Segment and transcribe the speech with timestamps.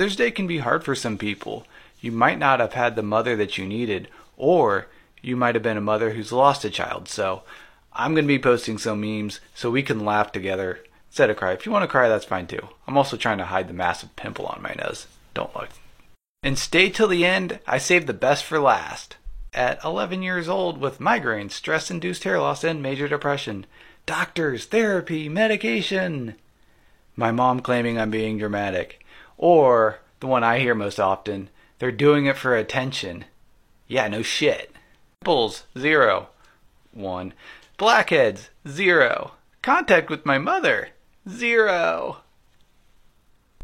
[0.00, 1.66] Mother's Day can be hard for some people.
[2.00, 4.86] You might not have had the mother that you needed, or
[5.20, 7.06] you might have been a mother who's lost a child.
[7.06, 7.42] So
[7.92, 11.52] I'm going to be posting some memes so we can laugh together instead of cry.
[11.52, 12.66] If you want to cry, that's fine too.
[12.88, 15.06] I'm also trying to hide the massive pimple on my nose.
[15.34, 15.68] Don't look.
[16.42, 17.58] And stay till the end.
[17.66, 19.18] I saved the best for last.
[19.52, 23.66] At 11 years old with migraines, stress induced hair loss, and major depression.
[24.06, 26.36] Doctors, therapy, medication.
[27.16, 29.04] My mom claiming I'm being dramatic.
[29.42, 31.48] Or the one I hear most often
[31.78, 33.24] they're doing it for attention.
[33.88, 34.70] Yeah, no shit.
[35.20, 36.28] Pimples, zero.
[36.92, 37.32] One.
[37.78, 39.32] Blackheads, zero.
[39.62, 40.90] Contact with my mother,
[41.26, 42.18] zero.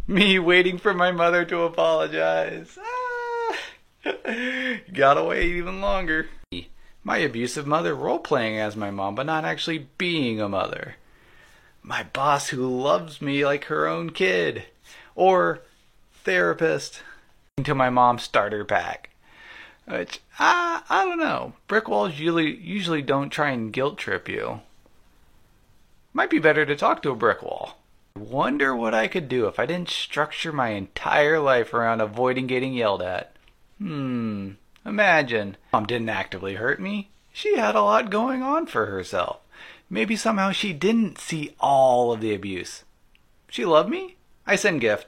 [0.07, 2.79] Me waiting for my mother to apologize.
[2.81, 3.59] Ah.
[4.95, 6.31] Gotta wait even longer.
[7.05, 10.97] My abusive mother role playing as my mom, but not actually being a mother.
[11.83, 14.65] My boss who loves me like her own kid.
[15.17, 15.63] Or
[16.23, 17.03] therapist
[17.65, 19.11] to my mom's starter pack.
[19.87, 21.55] Which I I don't know.
[21.67, 24.61] Brick walls usually usually don't try and guilt trip you.
[26.13, 27.79] Might be better to talk to a brick wall.
[28.17, 32.73] Wonder what I could do if I didn't structure my entire life around avoiding getting
[32.73, 33.37] yelled at.
[33.79, 34.53] Hmm.
[34.85, 35.57] Imagine.
[35.73, 37.11] Mom didn't actively hurt me.
[37.33, 39.41] She had a lot going on for herself.
[39.91, 42.85] Maybe somehow she didn't see all of the abuse.
[43.49, 44.17] She loved me?
[44.47, 45.07] I send gift.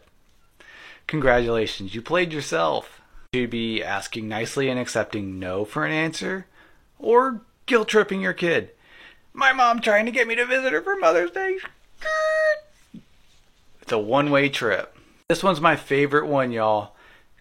[1.07, 3.01] Congratulations, you played yourself.
[3.35, 6.47] To be asking nicely and accepting no for an answer,
[6.99, 8.71] or guilt tripping your kid.
[9.35, 11.59] My mom trying to get me to visit her for Mother's Day.
[13.83, 14.97] It's a one way trip.
[15.29, 16.95] This one's my favorite one, y'all.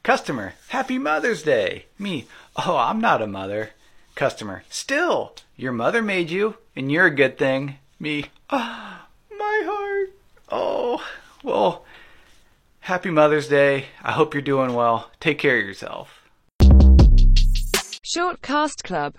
[0.03, 1.85] Customer, Happy Mother's Day.
[1.97, 2.25] Me,
[2.55, 3.71] oh, I'm not a mother.
[4.15, 7.77] Customer, still, your mother made you, and you're a good thing.
[7.99, 9.05] Me, oh,
[9.37, 10.09] my heart.
[10.49, 11.05] Oh,
[11.43, 11.85] well,
[12.81, 13.87] Happy Mother's Day.
[14.01, 15.11] I hope you're doing well.
[15.19, 16.23] Take care of yourself.
[18.01, 19.13] Short Cast Club